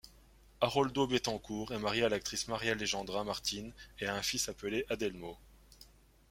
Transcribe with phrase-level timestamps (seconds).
[0.61, 3.69] Aroldo Betancourt est marié à l'actrice Marialejandra Martin
[3.99, 5.37] et a un fils appelé Adelmo.